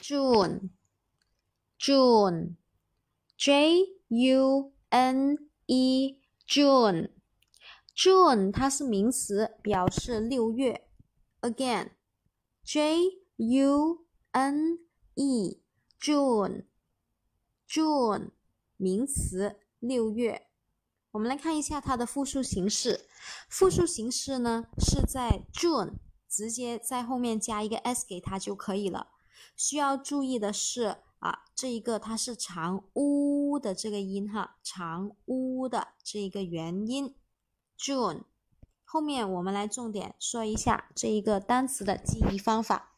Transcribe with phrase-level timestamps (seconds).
[0.00, 0.70] June,
[1.78, 2.56] June,
[3.36, 6.16] J U N E,
[6.48, 7.10] June,
[7.94, 10.86] June，它是名词，表示六月。
[11.42, 11.90] Again,
[12.64, 14.78] J U N
[15.16, 15.60] E,
[16.00, 16.64] June,
[17.68, 18.30] June，
[18.78, 20.46] 名词六月。
[21.12, 23.00] 我们来看一下它的复数形式。
[23.50, 25.94] 复数形式呢，是在 June
[26.28, 29.08] 直接在后面加一个 s 给它就可以了。
[29.56, 37.14] 需要注意的是啊，这一个它是长呜的这个音哈，长呜的这一个元音
[37.78, 38.22] ，June。
[38.84, 42.96] 后面我们来重点说一下这一个单词的记忆方法。